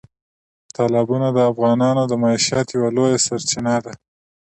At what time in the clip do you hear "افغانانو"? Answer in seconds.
1.51-2.03